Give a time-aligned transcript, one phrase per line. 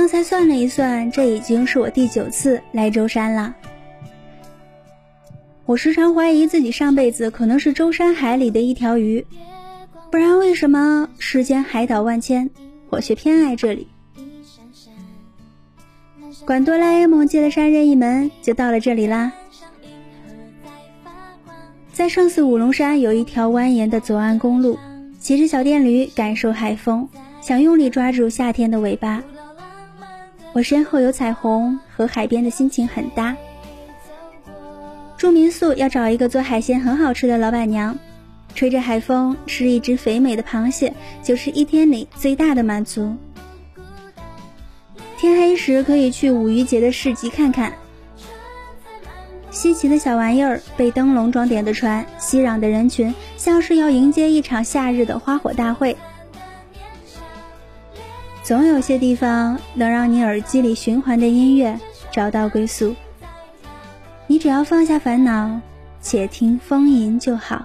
[0.00, 3.54] 刚才算了一算，这已经是我第九次来舟山了。
[5.66, 9.26] 我时常怀疑自己上辈子可能是舟山海里的一条鱼，
[10.10, 12.48] 不然为什么世间海岛万千，
[12.88, 13.88] 我却偏爱这里？
[16.46, 19.30] 管哆啦 A 梦借了山任意门，就到了这里啦。
[21.92, 24.78] 在上次五龙山有一条蜿蜒的左岸公路，
[25.18, 27.06] 骑着小电驴感受海风，
[27.42, 29.22] 想用力抓住夏天的尾巴。
[30.52, 33.36] 我身后有彩虹，和海边的心情很搭。
[35.16, 37.98] 住民宿要找一个做海鲜很好吃的老板娘，
[38.54, 43.16] 吹着海风吃一只肥美的螃蟹，就是一天里最大的满足。
[45.18, 47.74] 天黑时可以去五渔节的市集看看。
[49.50, 55.96] 稀奇的小玩意儿，被灯笼装点的船，熙攘的人群，像是要迎接一场夏日的花火大会。
[58.50, 61.78] 总有些地方能让你耳机里循环的音乐
[62.10, 62.92] 找到归宿。
[64.26, 65.60] 你只要放下烦恼，
[66.02, 67.64] 且听风吟就好。